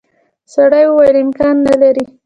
[0.53, 2.05] سړي وویل امکان نه لري.